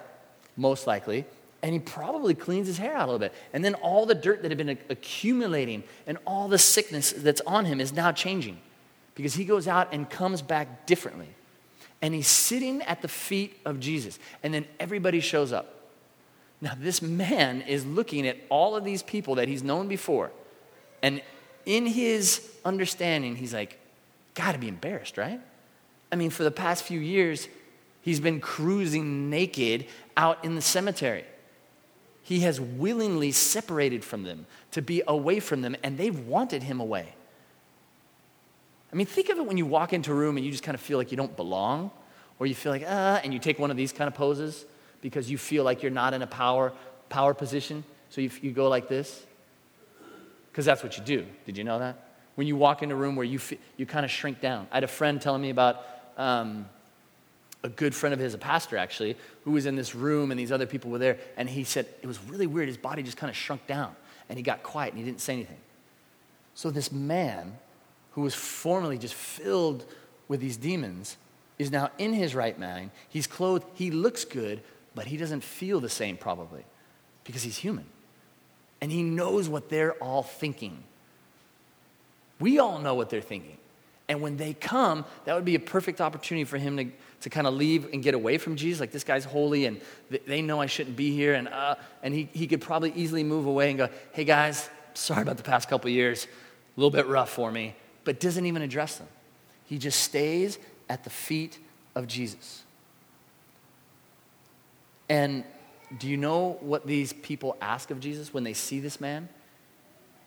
[0.57, 1.25] most likely,
[1.65, 3.33] and he probably cleans his hair out a little bit.
[3.55, 7.65] And then all the dirt that had been accumulating and all the sickness that's on
[7.65, 8.59] him is now changing
[9.15, 11.29] because he goes out and comes back differently.
[12.03, 14.19] And he's sitting at the feet of Jesus.
[14.43, 15.89] And then everybody shows up.
[16.61, 20.33] Now, this man is looking at all of these people that he's known before.
[21.03, 21.23] And
[21.65, 23.79] in his understanding, he's like,
[24.35, 25.41] gotta be embarrassed, right?
[26.13, 27.49] I mean, for the past few years,
[28.03, 31.25] he's been cruising naked out in the cemetery.
[32.25, 36.81] He has willingly separated from them to be away from them, and they've wanted him
[36.81, 37.15] away.
[38.91, 40.75] I mean, think of it when you walk into a room and you just kind
[40.75, 41.91] of feel like you don't belong,
[42.39, 44.65] or you feel like, ah, and you take one of these kind of poses
[45.03, 46.73] because you feel like you're not in a power,
[47.11, 47.85] power position.
[48.09, 49.27] So you, you go like this.
[50.51, 51.27] Because that's what you do.
[51.45, 52.17] Did you know that?
[52.37, 53.39] When you walk in a room where you,
[53.77, 54.67] you kind of shrink down.
[54.73, 55.85] I had a friend telling me about
[56.17, 56.67] um,
[57.65, 60.53] a good friend of his, a pastor actually, who was in this room and these
[60.53, 61.19] other people were there.
[61.37, 62.69] And he said it was really weird.
[62.69, 63.97] His body just kind of shrunk down
[64.29, 65.59] and he got quiet and he didn't say anything.
[66.55, 67.57] So this man
[68.13, 69.85] who was formerly just filled
[70.29, 71.17] with these demons
[71.59, 72.91] is now in his right mind.
[73.09, 74.61] He's clothed, he looks good,
[74.95, 76.65] but he doesn't feel the same probably
[77.25, 77.87] because he's human.
[78.81, 80.85] And he knows what they're all thinking.
[82.39, 83.57] We all know what they're thinking.
[84.09, 86.85] And when they come, that would be a perfect opportunity for him to,
[87.25, 88.81] to kind of leave and get away from Jesus.
[88.81, 89.81] Like, this guy's holy and
[90.27, 91.33] they know I shouldn't be here.
[91.33, 95.23] And, uh, and he, he could probably easily move away and go, hey guys, sorry
[95.23, 96.27] about the past couple years,
[96.77, 99.09] a little bit rough for me, but doesn't even address them.
[99.65, 100.59] He just stays
[100.91, 101.59] at the feet
[101.95, 102.63] of Jesus.
[105.09, 105.45] And
[105.99, 109.31] do you know what these people ask of Jesus when they see this man?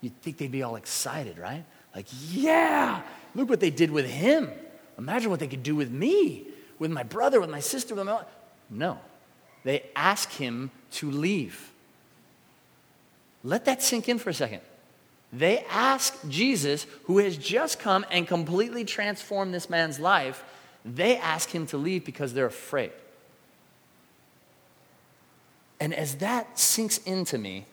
[0.02, 1.64] You'd think they'd be all excited, right?
[1.96, 3.04] Like, yeah,
[3.36, 4.50] look what they did with him.
[4.98, 6.47] Imagine what they could do with me,
[6.80, 8.24] with my brother, with my sister, with my.
[8.70, 9.00] No.
[9.64, 11.72] They ask him to leave.
[13.44, 14.62] Let that sink in for a second.
[15.34, 20.44] They ask Jesus, who has just come and completely transformed this man's life,
[20.86, 22.92] they ask him to leave because they're afraid.
[25.80, 27.66] And as that sinks into me,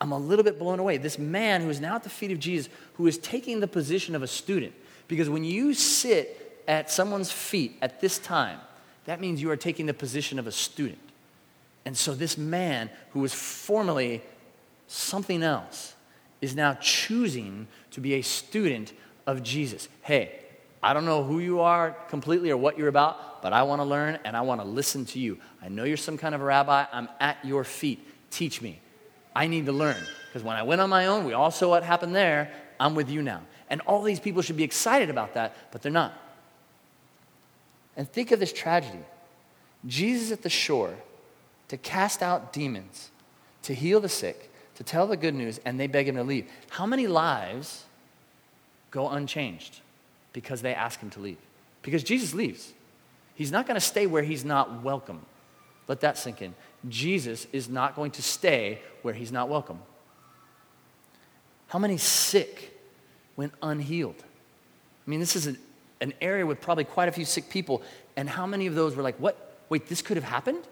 [0.00, 0.98] I'm a little bit blown away.
[0.98, 4.14] This man who is now at the feet of Jesus, who is taking the position
[4.14, 4.74] of a student.
[5.08, 8.58] Because when you sit at someone's feet at this time,
[9.04, 10.98] that means you are taking the position of a student.
[11.84, 14.22] And so this man who was formerly
[14.86, 15.94] something else
[16.40, 18.92] is now choosing to be a student
[19.26, 19.88] of Jesus.
[20.02, 20.38] Hey,
[20.82, 23.84] I don't know who you are completely or what you're about, but I want to
[23.84, 25.38] learn and I want to listen to you.
[25.60, 26.84] I know you're some kind of a rabbi.
[26.92, 28.06] I'm at your feet.
[28.30, 28.80] Teach me.
[29.34, 29.96] I need to learn.
[30.26, 32.50] Because when I went on my own, we all saw what happened there.
[32.80, 33.42] I'm with you now.
[33.70, 36.12] And all these people should be excited about that, but they're not.
[37.96, 39.04] And think of this tragedy
[39.86, 40.94] Jesus at the shore
[41.68, 43.10] to cast out demons,
[43.62, 46.48] to heal the sick, to tell the good news, and they beg him to leave.
[46.70, 47.84] How many lives
[48.90, 49.80] go unchanged
[50.32, 51.38] because they ask him to leave?
[51.82, 52.72] Because Jesus leaves.
[53.34, 55.24] He's not going to stay where he's not welcome.
[55.88, 56.54] Let that sink in.
[56.88, 59.80] Jesus is not going to stay where he's not welcome.
[61.68, 62.78] How many sick
[63.36, 64.22] went unhealed?
[65.06, 65.58] I mean, this is an,
[66.02, 67.82] an area with probably quite a few sick people.
[68.16, 69.56] And how many of those were like, what?
[69.70, 70.62] Wait, this could have happened?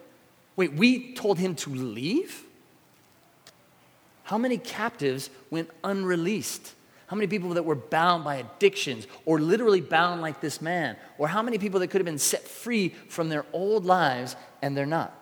[0.55, 2.43] Wait, we told him to leave?
[4.23, 6.75] How many captives went unreleased?
[7.07, 10.95] How many people that were bound by addictions or literally bound like this man?
[11.17, 14.77] Or how many people that could have been set free from their old lives and
[14.77, 15.17] they're not?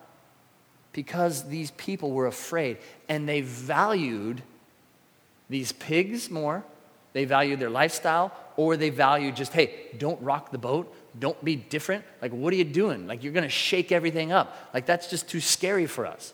[0.92, 4.42] because these people were afraid and they valued
[5.48, 6.64] these pigs more.
[7.12, 11.56] They value their lifestyle, or they value just, hey, don't rock the boat, don't be
[11.56, 12.04] different.
[12.22, 13.06] Like, what are you doing?
[13.06, 14.56] Like, you're gonna shake everything up.
[14.72, 16.32] Like, that's just too scary for us.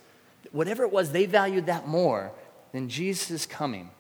[0.53, 2.33] Whatever it was, they valued that more
[2.73, 3.91] than Jesus coming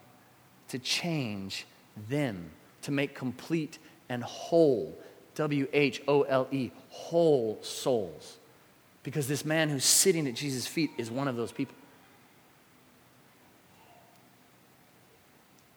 [0.68, 1.66] to change
[2.08, 2.50] them,
[2.82, 4.98] to make complete and whole
[5.36, 8.38] W H O L E, whole souls.
[9.02, 11.75] Because this man who's sitting at Jesus' feet is one of those people.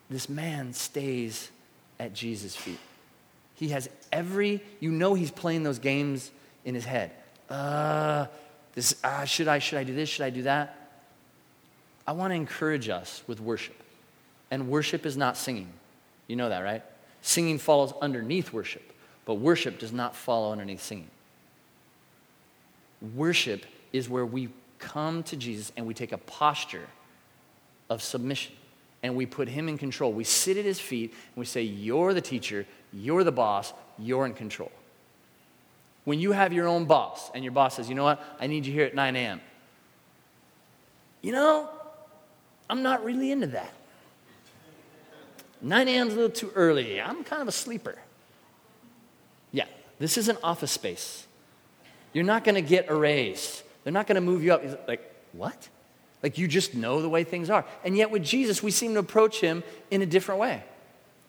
[0.09, 1.51] This man stays
[1.99, 2.79] at Jesus' feet.
[3.55, 6.31] He has every, you know, he's playing those games
[6.65, 7.11] in his head.
[7.49, 8.27] Uh,
[8.73, 10.09] this, uh, should I, should I do this?
[10.09, 10.75] Should I do that?
[12.07, 13.75] I want to encourage us with worship.
[14.49, 15.67] And worship is not singing.
[16.27, 16.83] You know that, right?
[17.21, 18.93] Singing follows underneath worship,
[19.25, 21.09] but worship does not follow underneath singing.
[23.15, 26.87] Worship is where we come to Jesus and we take a posture
[27.89, 28.53] of submission
[29.01, 30.11] and we put him in control.
[30.11, 34.25] We sit at his feet and we say, You're the teacher, you're the boss, you're
[34.25, 34.71] in control.
[36.05, 38.65] When you have your own boss and your boss says, You know what, I need
[38.65, 39.41] you here at 9 a.m.,
[41.21, 41.69] you know,
[42.69, 43.73] I'm not really into that.
[45.61, 46.07] 9 a.m.
[46.07, 47.01] is a little too early.
[47.01, 47.97] I'm kind of a sleeper.
[49.51, 49.65] Yeah,
[49.97, 51.27] this is an office space.
[52.13, 53.61] You're not going to get a raise.
[53.83, 54.87] They're not going to move you up.
[54.87, 55.67] Like, what?
[56.21, 57.65] Like you just know the way things are.
[57.83, 60.63] And yet with Jesus, we seem to approach him in a different way.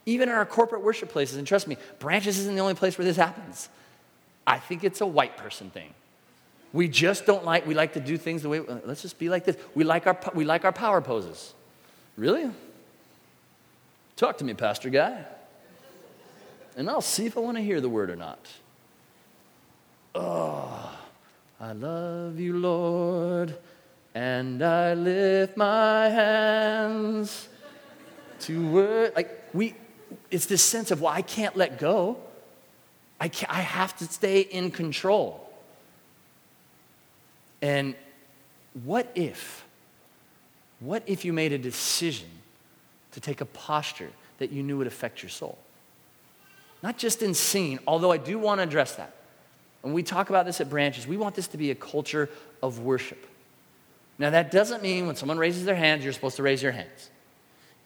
[0.06, 3.04] Even in our corporate worship places, and trust me, branches isn't the only place where
[3.04, 3.68] this happens.
[4.46, 5.94] I think it's a white person thing.
[6.72, 9.44] We just don't like, we like to do things the way, let's just be like
[9.44, 9.56] this.
[9.74, 11.52] We like our, we like our power poses.
[12.16, 12.50] Really?
[14.16, 15.24] Talk to me, Pastor Guy.
[16.76, 18.38] And I'll see if I want to hear the word or not.
[20.14, 20.98] Oh,
[21.60, 23.56] I love you, Lord,
[24.14, 27.48] and I lift my hands
[28.40, 29.12] to word.
[29.14, 29.74] Like, we,
[30.30, 32.16] it's this sense of, well, I can't let go.
[33.20, 35.46] I, can't, I have to stay in control.
[37.62, 37.94] And
[38.84, 39.64] what if,
[40.80, 42.28] what if you made a decision
[43.12, 45.58] to take a posture that you knew would affect your soul?
[46.82, 49.14] Not just in singing, although I do want to address that.
[49.82, 52.30] When we talk about this at branches, we want this to be a culture
[52.62, 53.26] of worship.
[54.20, 57.08] Now, that doesn't mean when someone raises their hands, you're supposed to raise your hands.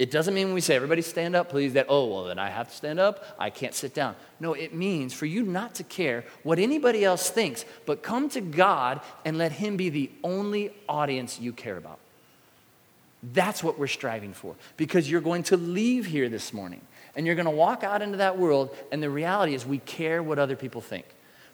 [0.01, 2.51] It doesn't mean when we say, everybody stand up, please, that, oh, well, then I
[2.51, 4.17] have to stand up, I can't sit down.
[4.41, 8.41] No, it means for you not to care what anybody else thinks, but come to
[8.41, 12.01] God and let Him be the only audience you care about.
[13.33, 16.81] That's what we're striving for because you're going to leave here this morning
[17.15, 20.21] and you're going to walk out into that world, and the reality is we care
[20.21, 21.07] what other people think.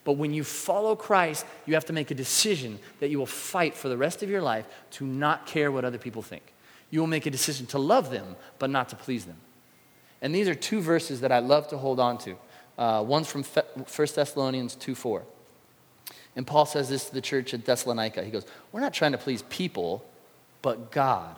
[0.05, 3.77] But when you follow Christ, you have to make a decision that you will fight
[3.77, 6.55] for the rest of your life to not care what other people think.
[6.91, 9.37] You will make a decision to love them, but not to please them.
[10.23, 12.37] And these are two verses that I love to hold on to.
[12.79, 13.65] Uh, one's from 1
[14.15, 15.23] Thessalonians 2 4.
[16.37, 18.25] And Paul says this to the church at Thessalonica.
[18.25, 20.05] He goes, We're not trying to please people,
[20.63, 21.37] but God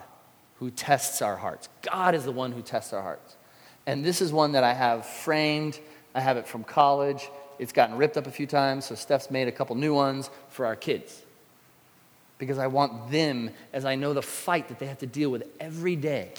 [0.58, 1.68] who tests our hearts.
[1.82, 3.36] God is the one who tests our hearts.
[3.86, 5.80] And this is one that I have framed.
[6.14, 7.28] I have it from college.
[7.62, 10.66] It's gotten ripped up a few times, so Steph's made a couple new ones for
[10.66, 11.22] our kids.
[12.38, 15.44] Because I want them, as I know the fight that they have to deal with
[15.60, 16.32] every day,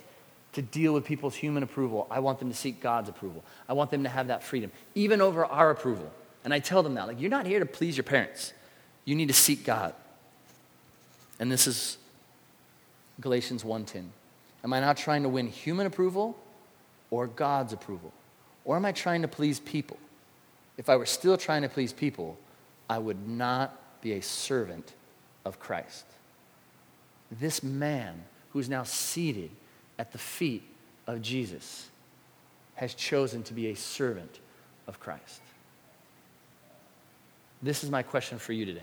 [0.51, 2.07] to deal with people's human approval.
[2.11, 3.41] I want them to seek God's approval.
[3.69, 6.11] I want them to have that freedom, even over our approval.
[6.43, 8.51] And I tell them that, like, you're not here to please your parents.
[9.05, 9.95] You need to seek God.
[11.39, 11.97] And this is
[13.21, 14.09] Galatians 1:10.
[14.61, 16.37] Am I not trying to win human approval
[17.09, 18.11] or God's approval?
[18.65, 19.97] Or am I trying to please people?
[20.77, 22.37] If I were still trying to please people,
[22.89, 24.93] I would not be a servant
[25.45, 26.05] of Christ.
[27.31, 29.51] This man who's now seated
[29.97, 30.63] at the feet
[31.07, 31.89] of Jesus
[32.75, 34.39] has chosen to be a servant
[34.87, 35.41] of Christ.
[37.61, 38.81] This is my question for you today.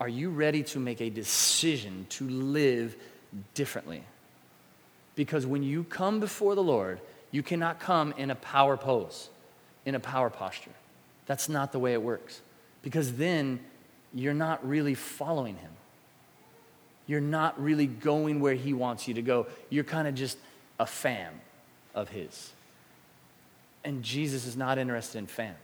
[0.00, 2.96] Are you ready to make a decision to live
[3.54, 4.02] differently?
[5.14, 7.00] Because when you come before the Lord,
[7.30, 9.30] you cannot come in a power pose
[9.86, 10.72] in a power posture.
[11.24, 12.42] That's not the way it works.
[12.82, 13.60] Because then
[14.12, 15.70] you're not really following him.
[17.06, 19.46] You're not really going where he wants you to go.
[19.70, 20.36] You're kind of just
[20.78, 21.32] a fan
[21.94, 22.52] of his.
[23.84, 25.56] And Jesus is not interested in fans.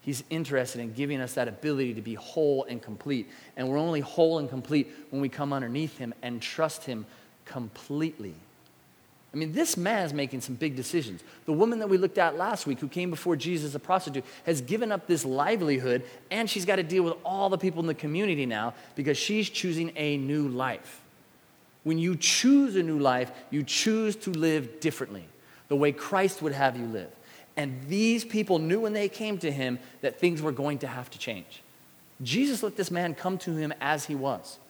[0.00, 3.28] He's interested in giving us that ability to be whole and complete.
[3.56, 7.06] And we're only whole and complete when we come underneath him and trust him
[7.44, 8.34] completely.
[9.34, 11.24] I mean, this man is making some big decisions.
[11.44, 14.60] The woman that we looked at last week, who came before Jesus, a prostitute, has
[14.60, 17.94] given up this livelihood, and she's got to deal with all the people in the
[17.94, 21.00] community now because she's choosing a new life.
[21.82, 25.26] When you choose a new life, you choose to live differently,
[25.66, 27.10] the way Christ would have you live.
[27.56, 31.10] And these people knew when they came to him that things were going to have
[31.10, 31.62] to change.
[32.22, 34.60] Jesus let this man come to him as he was,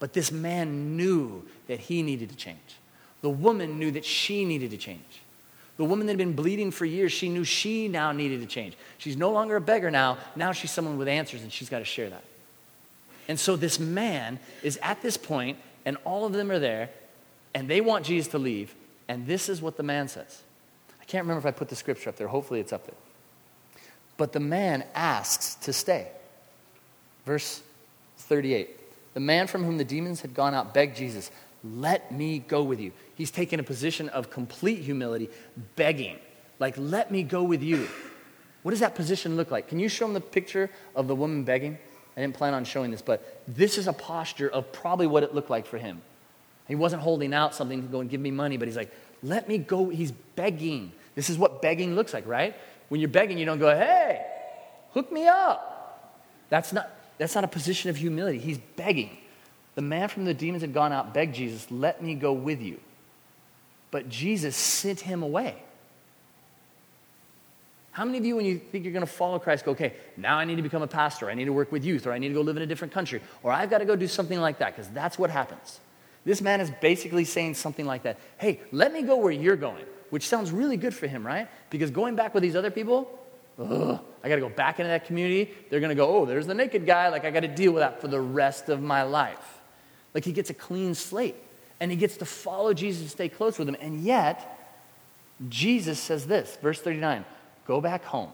[0.00, 2.79] but this man knew that he needed to change.
[3.22, 5.20] The woman knew that she needed to change.
[5.76, 8.76] The woman that had been bleeding for years, she knew she now needed to change.
[8.98, 10.18] She's no longer a beggar now.
[10.36, 12.24] Now she's someone with answers, and she's got to share that.
[13.28, 16.90] And so this man is at this point, and all of them are there,
[17.54, 18.74] and they want Jesus to leave.
[19.08, 20.42] And this is what the man says.
[21.00, 22.28] I can't remember if I put the scripture up there.
[22.28, 22.96] Hopefully it's up there.
[24.16, 26.08] But the man asks to stay.
[27.24, 27.62] Verse
[28.18, 28.68] 38.
[29.14, 31.30] The man from whom the demons had gone out begged Jesus,
[31.64, 32.92] Let me go with you.
[33.20, 35.28] He's taken a position of complete humility,
[35.76, 36.16] begging,
[36.58, 37.86] like, Let me go with you.
[38.62, 39.68] What does that position look like?
[39.68, 41.76] Can you show him the picture of the woman begging?
[42.16, 45.34] I didn't plan on showing this, but this is a posture of probably what it
[45.34, 46.00] looked like for him.
[46.66, 48.90] He wasn't holding out something to go and give me money, but he's like,
[49.22, 49.90] let me go.
[49.90, 50.90] He's begging.
[51.14, 52.56] This is what begging looks like, right?
[52.88, 54.24] When you're begging, you don't go, hey,
[54.92, 56.24] hook me up.
[56.48, 58.38] That's not, that's not a position of humility.
[58.38, 59.18] He's begging.
[59.74, 62.80] The man from the demons had gone out, begged Jesus, let me go with you.
[63.90, 65.62] But Jesus sent him away.
[67.92, 70.38] How many of you, when you think you're going to follow Christ, go, okay, now
[70.38, 72.28] I need to become a pastor, I need to work with youth, or I need
[72.28, 74.58] to go live in a different country, or I've got to go do something like
[74.58, 75.80] that, because that's what happens.
[76.24, 79.84] This man is basically saying something like that Hey, let me go where you're going,
[80.10, 81.48] which sounds really good for him, right?
[81.68, 83.18] Because going back with these other people,
[83.58, 85.50] ugh, I got to go back into that community.
[85.68, 87.08] They're going to go, oh, there's the naked guy.
[87.08, 89.60] Like, I got to deal with that for the rest of my life.
[90.14, 91.36] Like, he gets a clean slate
[91.80, 93.76] and he gets to follow Jesus and stay close with him.
[93.80, 94.58] And yet,
[95.48, 97.24] Jesus says this, verse 39
[97.66, 98.30] Go back home.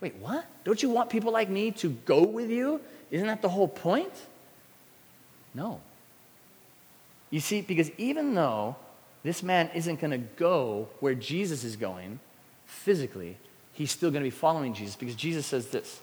[0.00, 0.44] Wait, what?
[0.64, 2.80] Don't you want people like me to go with you?
[3.10, 4.12] Isn't that the whole point?
[5.54, 5.80] No.
[7.30, 8.76] You see, because even though
[9.22, 12.20] this man isn't going to go where Jesus is going
[12.64, 13.36] physically,
[13.72, 16.00] he's still going to be following Jesus because Jesus says this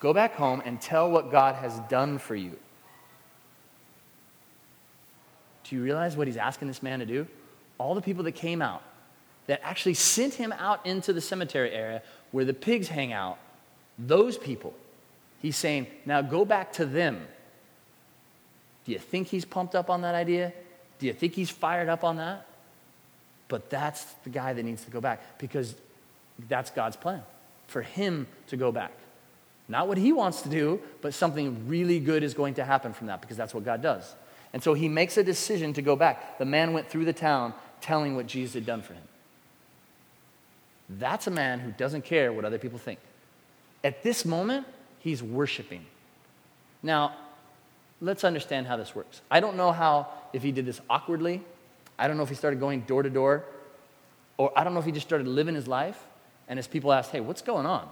[0.00, 2.56] Go back home and tell what God has done for you.
[5.68, 7.26] Do you realize what he's asking this man to do?
[7.78, 8.82] All the people that came out,
[9.46, 12.02] that actually sent him out into the cemetery area
[12.32, 13.38] where the pigs hang out,
[13.98, 14.74] those people,
[15.40, 17.20] he's saying, now go back to them.
[18.84, 20.52] Do you think he's pumped up on that idea?
[20.98, 22.46] Do you think he's fired up on that?
[23.48, 25.74] But that's the guy that needs to go back because
[26.48, 27.22] that's God's plan
[27.66, 28.92] for him to go back.
[29.68, 33.08] Not what he wants to do, but something really good is going to happen from
[33.08, 34.14] that because that's what God does.
[34.58, 36.36] And so he makes a decision to go back.
[36.38, 39.04] The man went through the town telling what Jesus had done for him.
[40.88, 42.98] That's a man who doesn't care what other people think.
[43.84, 44.66] At this moment,
[44.98, 45.86] he's worshiping.
[46.82, 47.14] Now,
[48.00, 49.20] let's understand how this works.
[49.30, 51.40] I don't know how, if he did this awkwardly,
[51.96, 53.44] I don't know if he started going door to door,
[54.38, 56.04] or I don't know if he just started living his life,
[56.48, 57.88] and as people asked, hey, what's going on?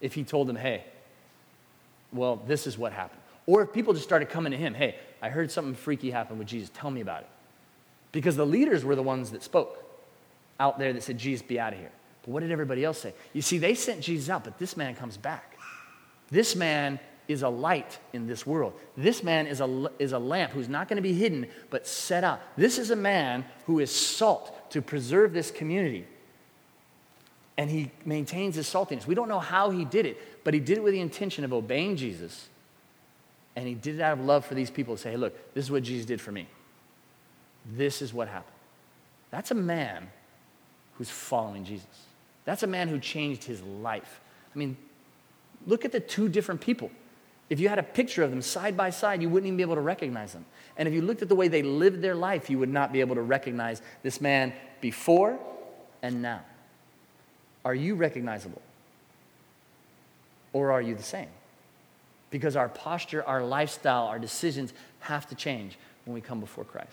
[0.00, 0.82] If he told them, hey,
[2.12, 3.20] well, this is what happened.
[3.46, 6.48] Or if people just started coming to him, hey, I heard something freaky happen with
[6.48, 7.28] Jesus, tell me about it.
[8.10, 9.82] Because the leaders were the ones that spoke
[10.60, 11.92] out there that said, Jesus, be out of here.
[12.22, 13.14] But what did everybody else say?
[13.32, 15.56] You see, they sent Jesus out, but this man comes back.
[16.30, 18.74] This man is a light in this world.
[18.96, 22.24] This man is a, is a lamp who's not going to be hidden, but set
[22.24, 22.40] out.
[22.56, 26.06] This is a man who is salt to preserve this community.
[27.56, 29.06] And he maintains his saltiness.
[29.06, 31.52] We don't know how he did it, but he did it with the intention of
[31.52, 32.48] obeying Jesus.
[33.54, 35.64] And he did it out of love for these people to say, hey, look, this
[35.64, 36.46] is what Jesus did for me.
[37.66, 38.56] This is what happened.
[39.30, 40.08] That's a man
[40.96, 41.86] who's following Jesus.
[42.44, 44.20] That's a man who changed his life.
[44.54, 44.76] I mean,
[45.66, 46.90] look at the two different people.
[47.50, 49.74] If you had a picture of them side by side, you wouldn't even be able
[49.74, 50.46] to recognize them.
[50.76, 53.00] And if you looked at the way they lived their life, you would not be
[53.00, 55.38] able to recognize this man before
[56.02, 56.40] and now.
[57.64, 58.62] Are you recognizable?
[60.52, 61.28] Or are you the same?
[62.32, 66.90] Because our posture, our lifestyle, our decisions have to change when we come before Christ.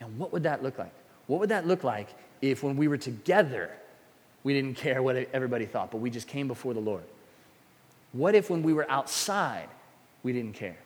[0.00, 0.92] And what would that look like?
[1.26, 2.08] What would that look like
[2.42, 3.70] if when we were together,
[4.44, 7.02] we didn't care what everybody thought, but we just came before the Lord?
[8.12, 9.68] What if when we were outside,
[10.22, 10.76] we didn't care?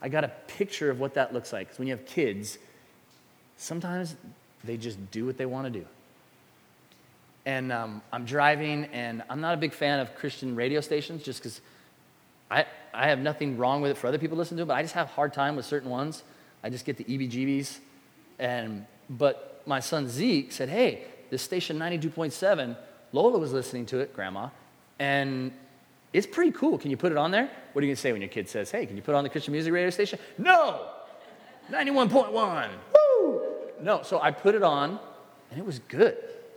[0.00, 1.68] I got a picture of what that looks like.
[1.68, 2.58] Because when you have kids,
[3.56, 4.16] sometimes
[4.64, 5.86] they just do what they want to do.
[7.46, 11.40] And um, I'm driving, and I'm not a big fan of Christian radio stations just
[11.40, 11.60] because
[12.50, 14.82] I, I have nothing wrong with it for other people to listen to, but I
[14.82, 16.24] just have a hard time with certain ones.
[16.62, 17.78] I just get the EB GBs.
[18.40, 22.76] And, but my son Zeke said, Hey, this station 92.7,
[23.12, 24.48] Lola was listening to it, Grandma,
[24.98, 25.52] and
[26.12, 26.78] it's pretty cool.
[26.78, 27.48] Can you put it on there?
[27.72, 29.22] What are you going to say when your kid says, Hey, can you put on
[29.22, 30.18] the Christian music radio station?
[30.36, 30.88] No!
[31.70, 32.70] 91.1.
[32.94, 33.42] Woo!
[33.80, 34.98] No, so I put it on,
[35.50, 36.16] and it was good.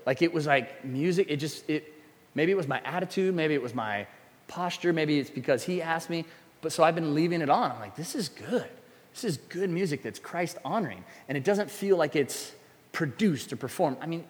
[0.10, 1.94] Like it was like music, it just, it,
[2.34, 4.08] maybe it was my attitude, maybe it was my
[4.48, 6.26] posture, maybe it's because he asked me.
[6.62, 7.72] But so I've been leaving it on.
[7.72, 8.66] I'm like, this is good.
[9.14, 11.04] this is good music that's Christ honoring.
[11.28, 12.54] And it doesn't feel like it's
[12.92, 13.98] produced or performed.
[14.02, 14.24] I mean,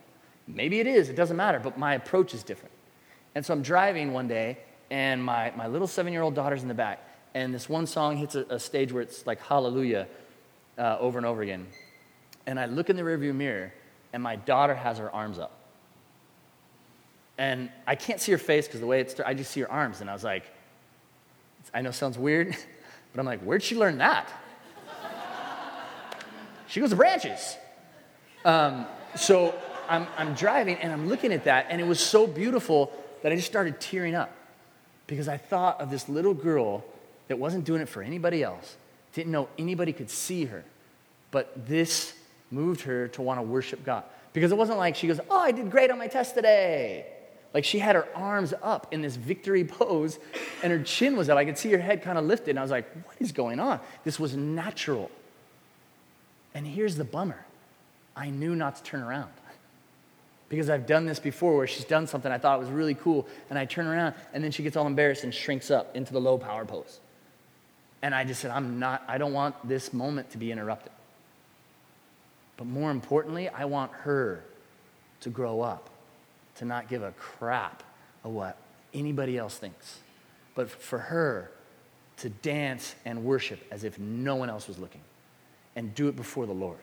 [0.50, 2.74] maybe it is, it doesn't matter, but my approach is different.
[3.34, 4.58] And so I'm driving one day,
[4.92, 7.02] and my, my little seven year old daughter's in the back.
[7.34, 10.08] And this one song hits a, a stage where it's like hallelujah
[10.78, 11.68] uh, over and over again.
[12.48, 13.72] And I look in the rearview mirror,
[14.12, 15.56] and my daughter has her arms up.
[17.40, 20.02] And I can't see her face because the way it's, I just see her arms.
[20.02, 20.44] And I was like,
[21.74, 22.50] I know it sounds weird,
[23.14, 24.30] but I'm like, where'd she learn that?
[26.68, 27.56] she goes to branches.
[28.44, 28.86] Um,
[29.16, 29.56] so
[29.88, 32.92] I'm, I'm driving and I'm looking at that, and it was so beautiful
[33.24, 34.36] that I just started tearing up
[35.08, 36.84] because I thought of this little girl
[37.30, 38.76] that wasn't doing it for anybody else,
[39.14, 40.66] didn't know anybody could see her,
[41.32, 42.14] but this
[42.52, 44.04] moved her to want to worship God.
[44.34, 47.06] Because it wasn't like she goes, Oh, I did great on my test today.
[47.54, 50.20] Like she had her arms up in this victory pose
[50.62, 51.38] and her chin was up.
[51.38, 52.52] I could see her head kind of lifted.
[52.52, 53.80] And I was like, What is going on?
[54.04, 55.10] This was natural.
[56.54, 57.46] And here's the bummer
[58.16, 59.32] I knew not to turn around
[60.50, 63.58] because I've done this before where she's done something I thought was really cool, and
[63.58, 66.38] I turn around, and then she gets all embarrassed and shrinks up into the low
[66.38, 67.00] power pose.
[68.02, 70.92] And I just said, I'm not, I don't want this moment to be interrupted.
[72.58, 74.44] But more importantly, I want her
[75.22, 75.90] to grow up,
[76.56, 77.84] to not give a crap
[78.24, 78.58] of what
[78.94, 80.00] anybody else thinks,
[80.56, 81.52] but for her
[82.18, 85.02] to dance and worship as if no one else was looking
[85.76, 86.80] and do it before the Lord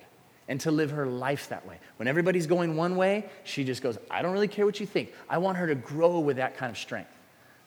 [0.49, 1.79] and to live her life that way.
[1.97, 5.13] When everybody's going one way, she just goes, I don't really care what you think.
[5.29, 7.11] I want her to grow with that kind of strength.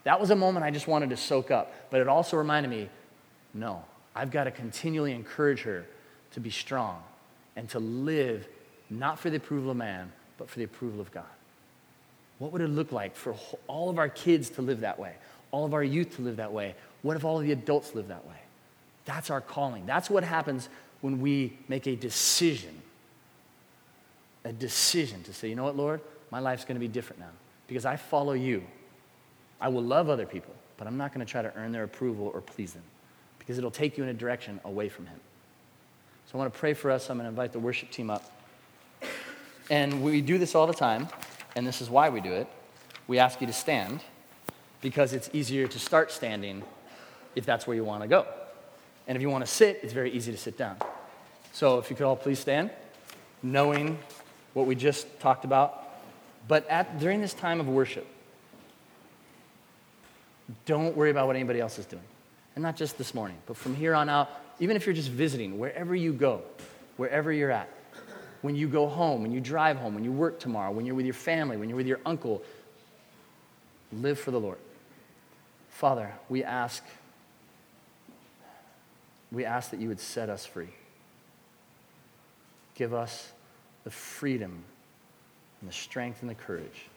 [0.03, 2.89] That was a moment I just wanted to soak up, but it also reminded me
[3.53, 3.83] no,
[4.15, 5.85] I've got to continually encourage her
[6.31, 7.01] to be strong
[7.55, 8.47] and to live
[8.89, 11.25] not for the approval of man, but for the approval of God.
[12.39, 13.35] What would it look like for
[13.67, 15.13] all of our kids to live that way?
[15.51, 16.75] All of our youth to live that way?
[17.01, 18.35] What if all of the adults live that way?
[19.05, 19.85] That's our calling.
[19.85, 20.69] That's what happens
[21.01, 22.81] when we make a decision,
[24.43, 27.31] a decision to say, you know what, Lord, my life's going to be different now
[27.67, 28.63] because I follow you.
[29.61, 32.31] I will love other people, but I'm not going to try to earn their approval
[32.33, 32.83] or please them
[33.37, 35.19] because it'll take you in a direction away from Him.
[36.27, 37.09] So I want to pray for us.
[37.09, 38.23] I'm going to invite the worship team up.
[39.71, 41.07] And we do this all the time,
[41.55, 42.47] and this is why we do it.
[43.07, 44.01] We ask you to stand
[44.81, 46.63] because it's easier to start standing
[47.35, 48.25] if that's where you want to go.
[49.07, 50.77] And if you want to sit, it's very easy to sit down.
[51.51, 52.69] So if you could all please stand,
[53.41, 53.97] knowing
[54.53, 55.87] what we just talked about.
[56.47, 58.07] But at, during this time of worship,
[60.65, 62.03] don't worry about what anybody else is doing.
[62.55, 64.29] And not just this morning, but from here on out,
[64.59, 66.41] even if you're just visiting, wherever you go,
[66.97, 67.69] wherever you're at,
[68.41, 71.05] when you go home, when you drive home, when you work tomorrow, when you're with
[71.05, 72.41] your family, when you're with your uncle,
[73.91, 74.57] live for the Lord.
[75.69, 76.83] Father, we ask
[79.31, 80.69] we ask that you would set us free.
[82.75, 83.31] Give us
[83.83, 84.63] the freedom
[85.61, 86.87] and the strength and the courage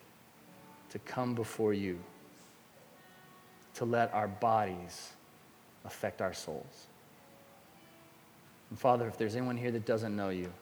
[0.90, 1.98] to come before you,
[3.74, 5.10] to let our bodies
[5.84, 6.86] affect our souls.
[8.70, 10.52] And Father, if there's anyone here that doesn't know you,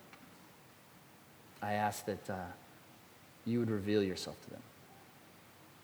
[1.62, 2.36] I ask that uh,
[3.44, 4.62] you would reveal yourself to them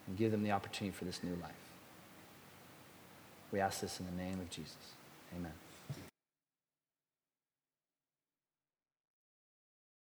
[0.06, 1.52] and give them the opportunity for this new life.
[3.52, 4.76] We ask this in the name of Jesus.
[5.34, 5.52] Amen.